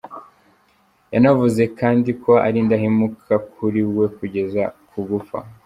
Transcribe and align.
Yanavuze 1.13 1.61
kandi 1.79 2.09
ko 2.23 2.31
ari 2.47 2.57
indahemuka 2.63 3.33
kuri 3.53 3.81
we 3.95 4.05
kugeza 4.17 4.61
ku 4.89 4.99
gupfa. 5.09 5.37